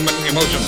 [0.00, 0.62] human emotion.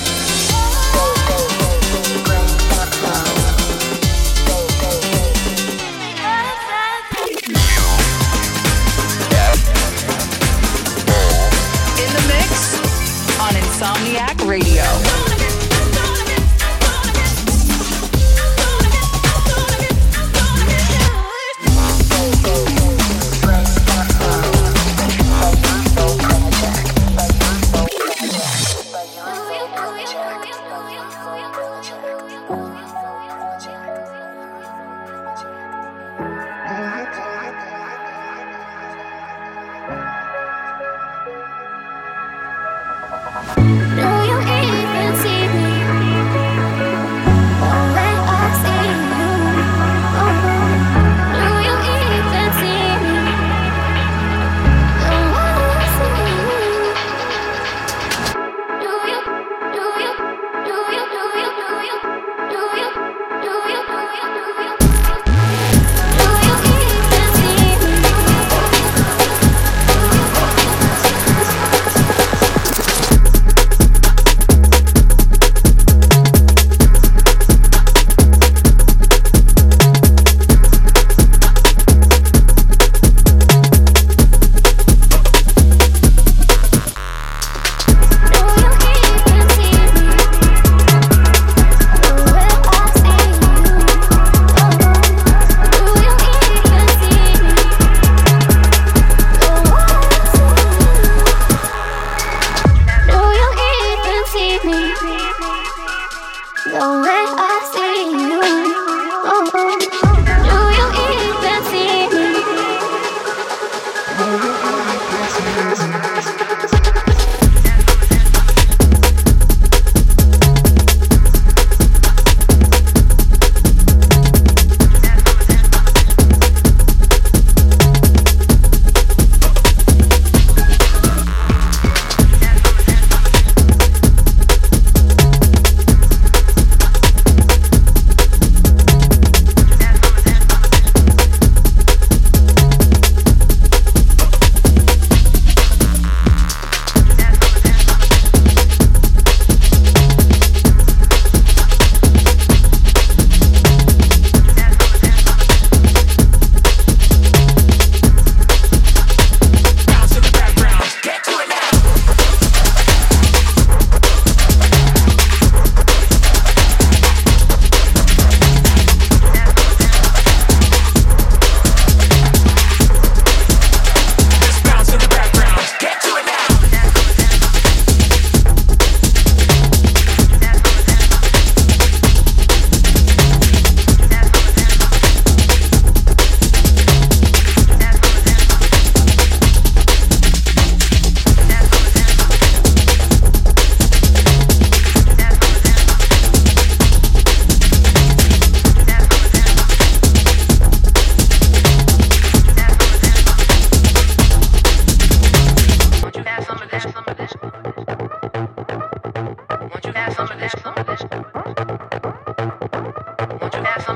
[13.83, 15.22] Insomniac Radio.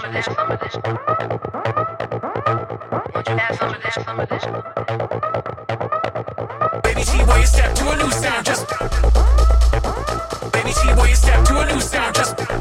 [0.06, 0.22] Baby
[7.02, 8.68] T, boy, you step to a new sound, just.
[10.52, 12.55] Baby T, boy, you step to a new sound, just.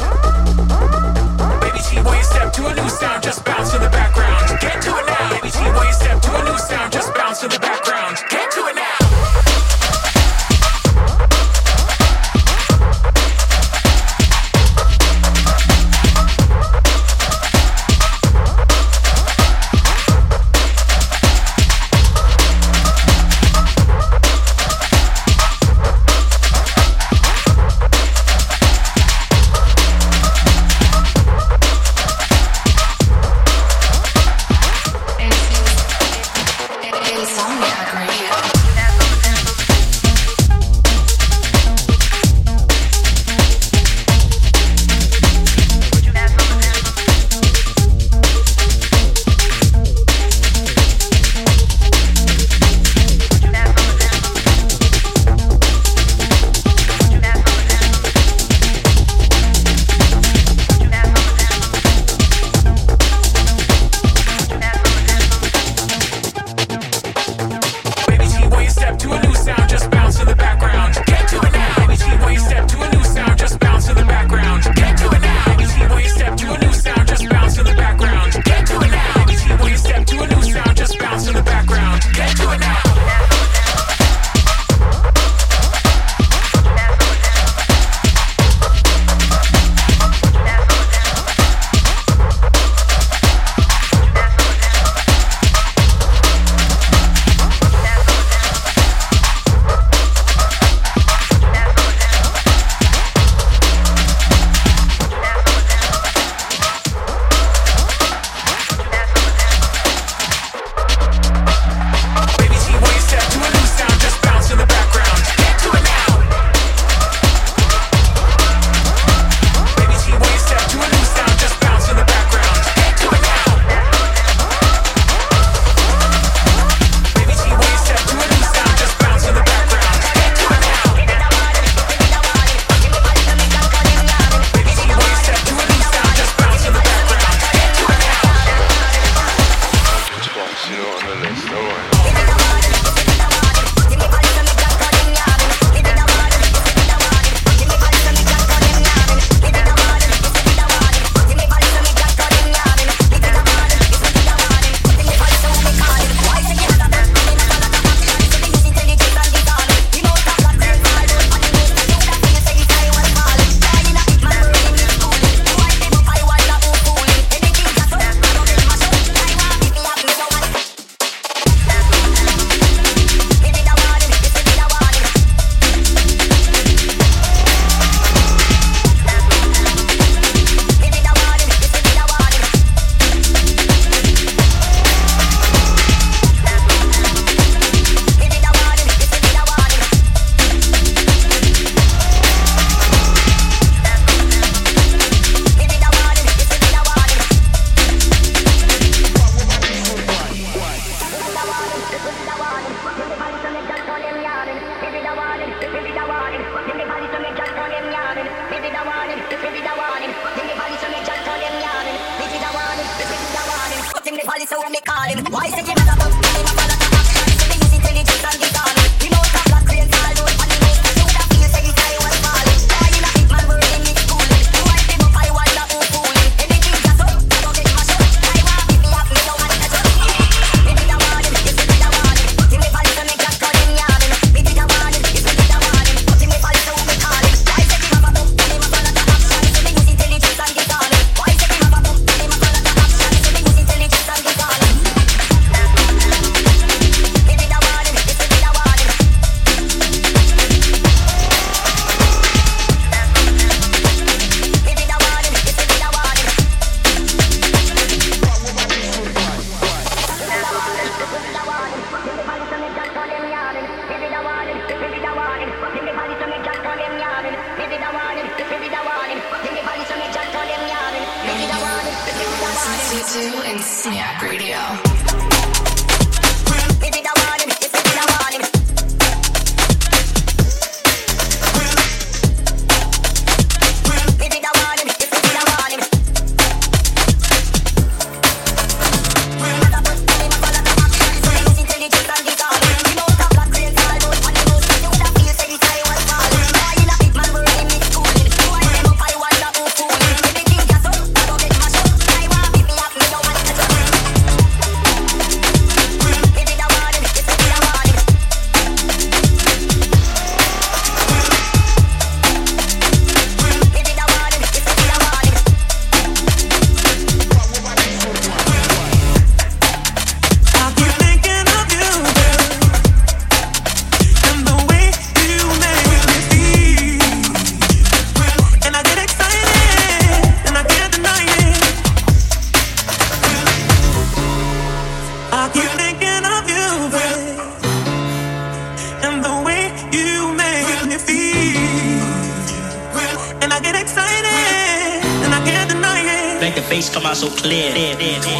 [347.05, 347.71] Out so clear.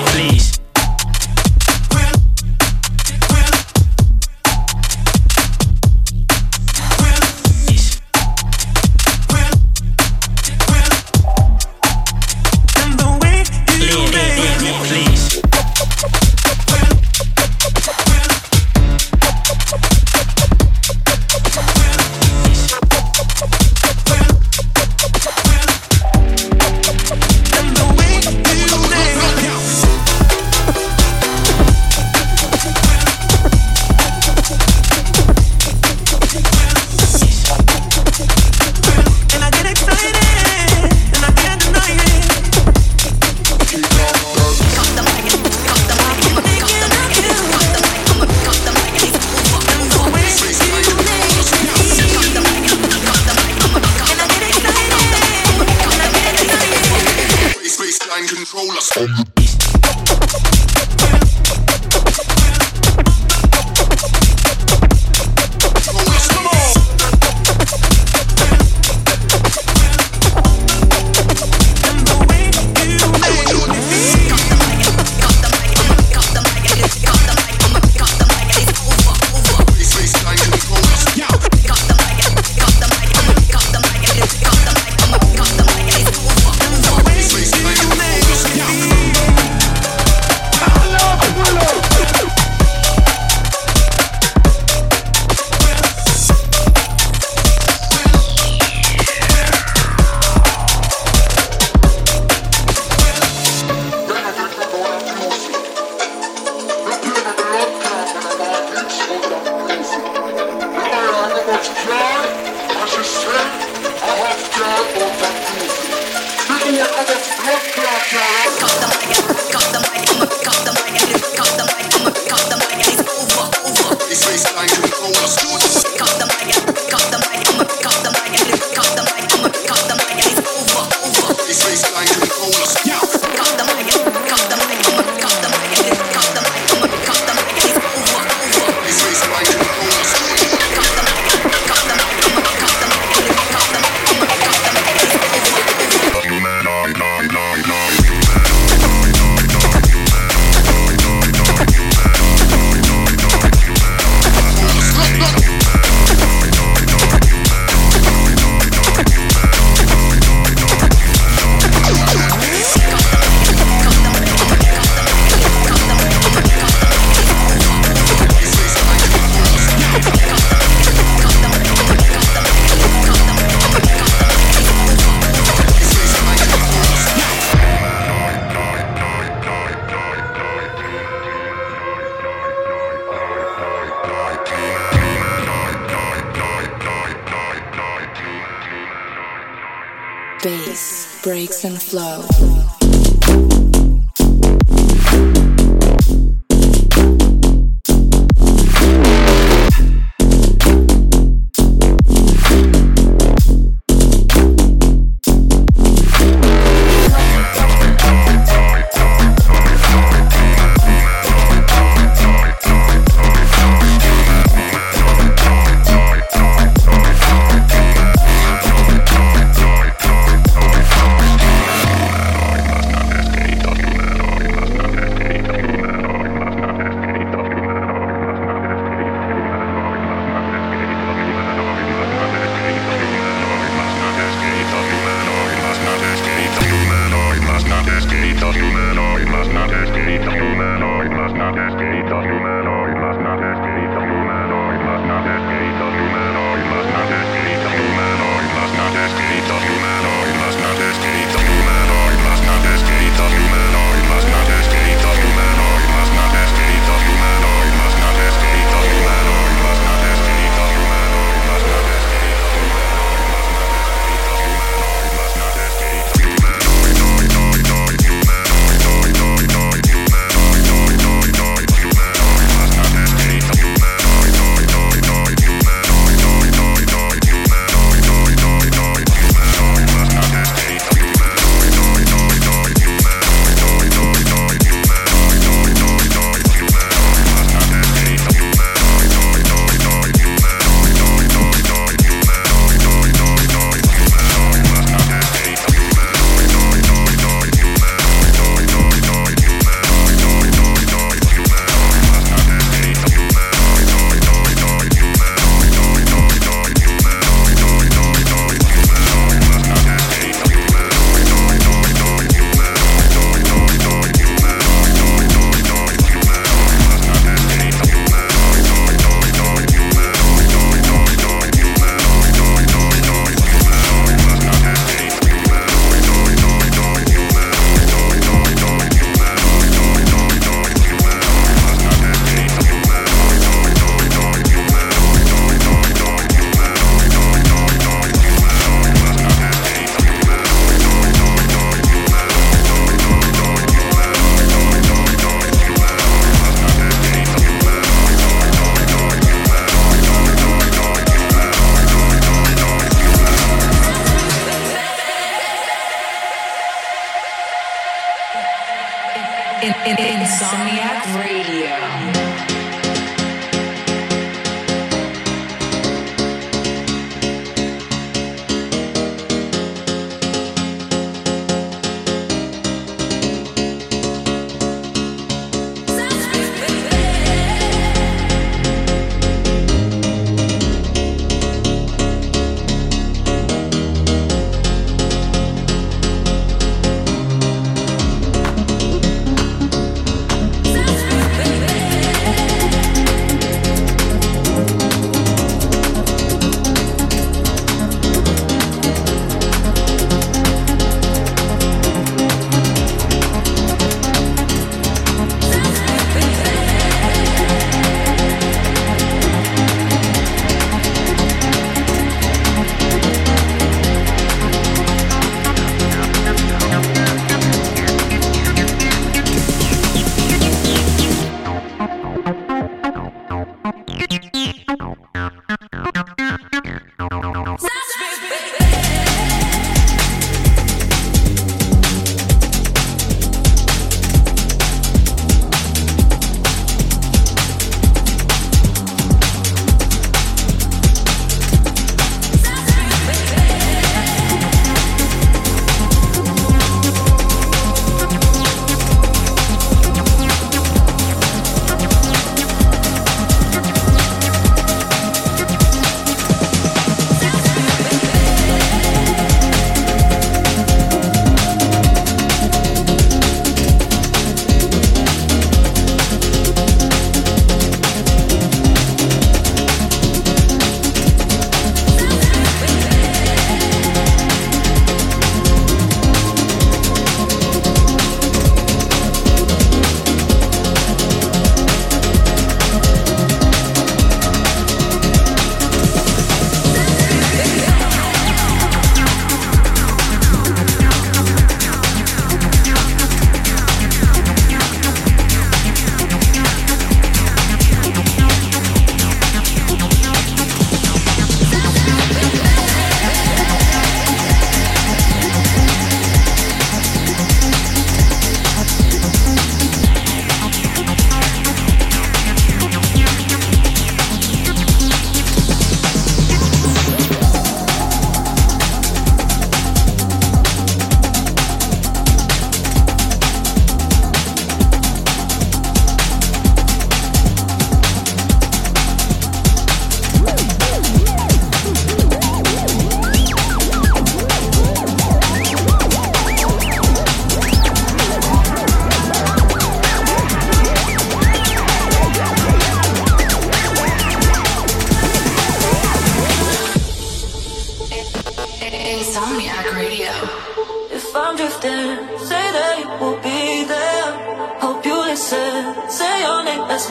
[0.08, 0.55] Please.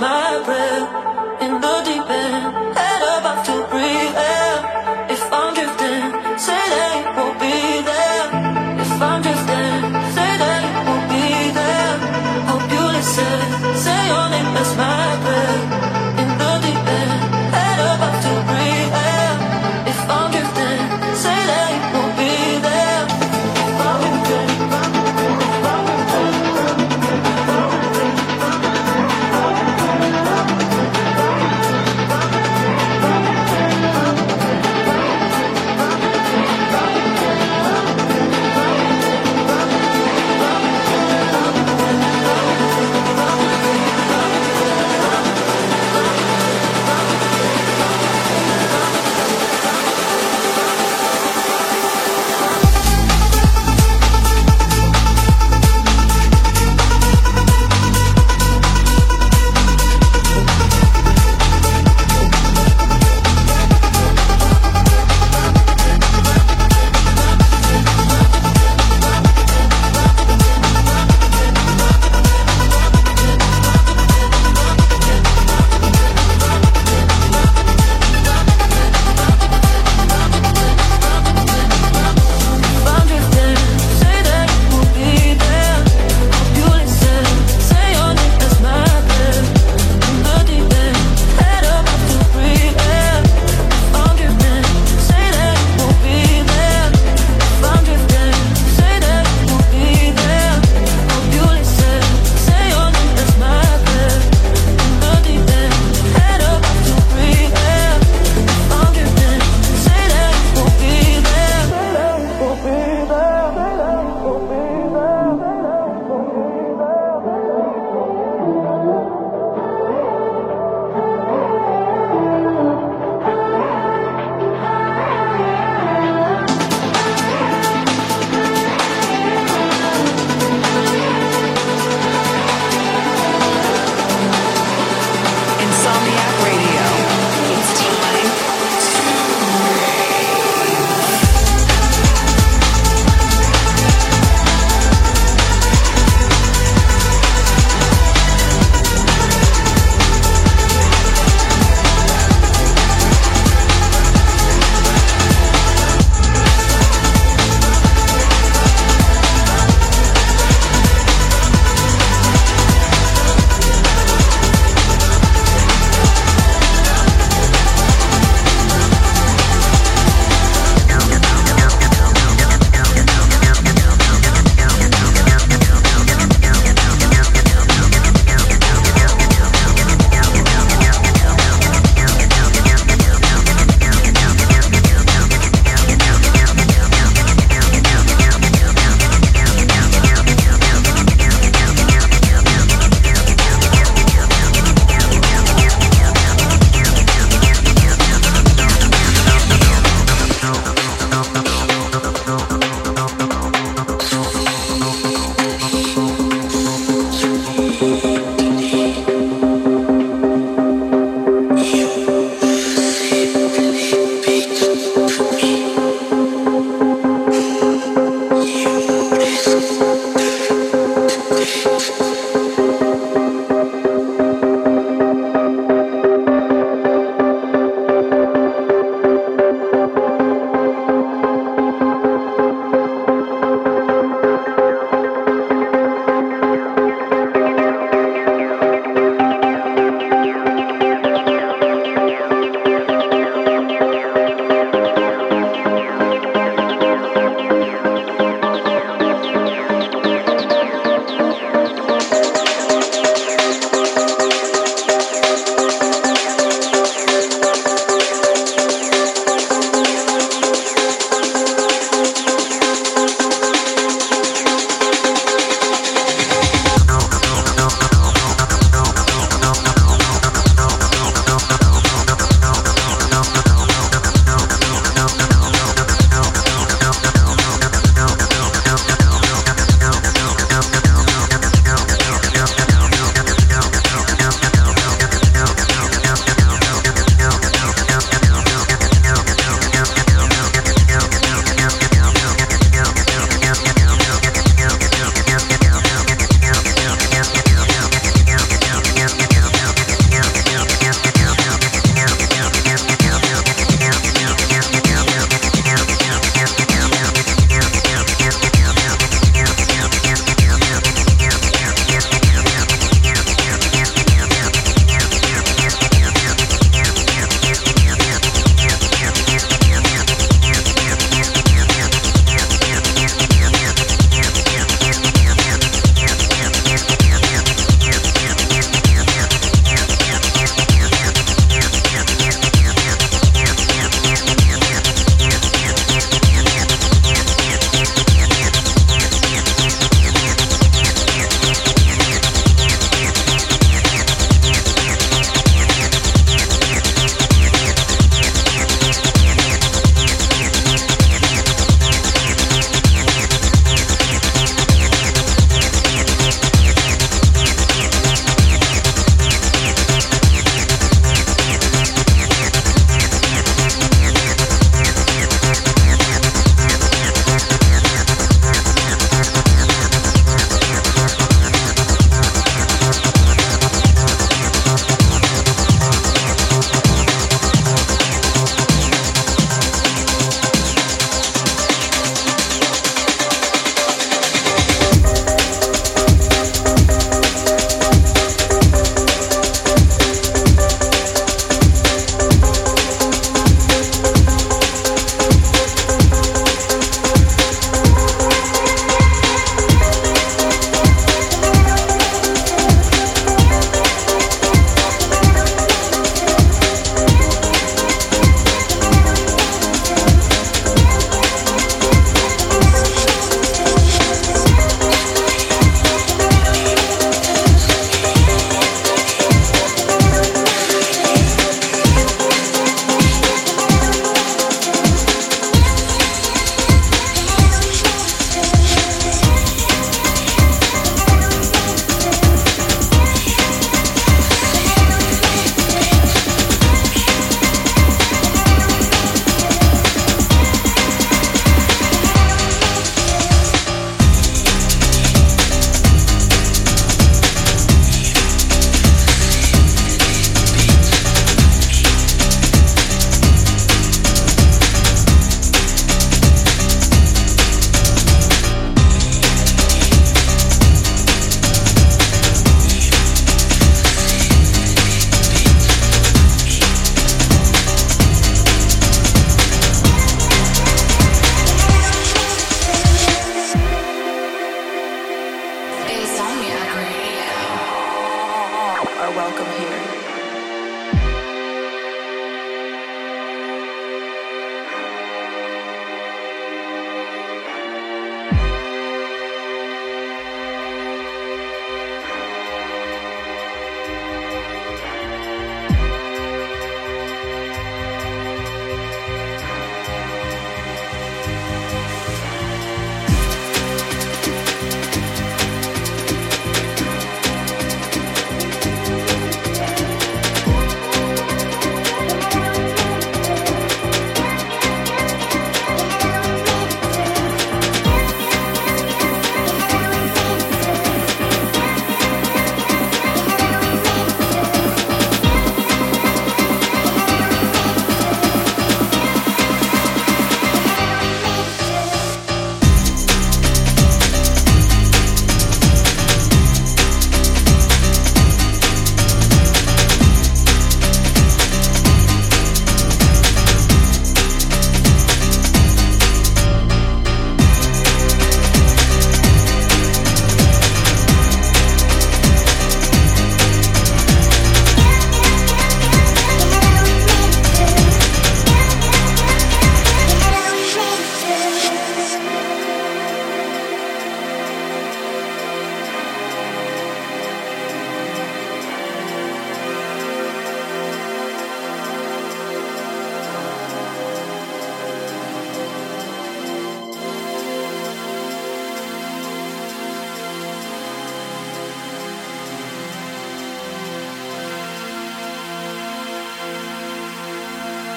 [0.00, 1.23] My prayer.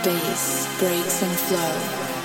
[0.07, 2.16] Bass breaks and flow.